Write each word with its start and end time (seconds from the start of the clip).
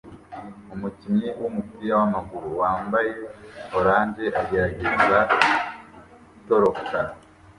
Umukinnyi 0.73 1.29
wumupira 1.39 1.93
wamaguru 1.99 2.49
wambaye 2.61 3.11
orange 3.77 4.25
agerageza 4.41 5.19
gutoroka 6.33 6.97